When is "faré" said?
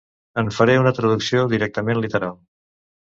0.59-0.77